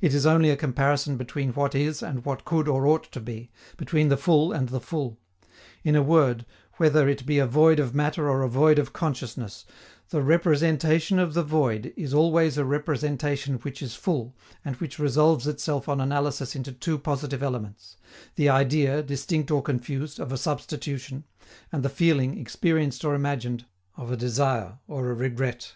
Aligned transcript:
It 0.00 0.14
is 0.14 0.26
only 0.26 0.50
a 0.50 0.56
comparison 0.56 1.16
between 1.16 1.52
what 1.52 1.74
is 1.74 2.00
and 2.00 2.24
what 2.24 2.44
could 2.44 2.68
or 2.68 2.86
ought 2.86 3.10
to 3.10 3.18
be, 3.18 3.50
between 3.76 4.10
the 4.10 4.16
full 4.16 4.52
and 4.52 4.68
the 4.68 4.78
full. 4.78 5.18
In 5.82 5.96
a 5.96 6.04
word, 6.04 6.46
whether 6.74 7.08
it 7.08 7.26
be 7.26 7.40
a 7.40 7.48
void 7.48 7.80
of 7.80 7.92
matter 7.92 8.30
or 8.30 8.44
a 8.44 8.48
void 8.48 8.78
of 8.78 8.92
consciousness, 8.92 9.64
_the 10.12 10.24
representation 10.24 11.18
of 11.18 11.34
the 11.34 11.42
void 11.42 11.92
is 11.96 12.14
always 12.14 12.56
a 12.56 12.64
representation 12.64 13.56
which 13.56 13.82
is 13.82 13.96
full 13.96 14.36
and 14.64 14.76
which 14.76 15.00
resolves 15.00 15.48
itself 15.48 15.88
on 15.88 16.00
analysis 16.00 16.54
into 16.54 16.70
two 16.70 16.96
positive 16.96 17.42
elements: 17.42 17.96
the 18.36 18.48
idea, 18.48 19.02
distinct 19.02 19.50
or 19.50 19.62
confused, 19.62 20.20
of 20.20 20.30
a 20.30 20.38
substitution, 20.38 21.24
and 21.72 21.82
the 21.82 21.88
feeling, 21.88 22.38
experienced 22.38 23.04
or 23.04 23.16
imagined, 23.16 23.64
of 23.96 24.12
a 24.12 24.16
desire 24.16 24.78
or 24.86 25.10
a 25.10 25.16
regret_. 25.30 25.72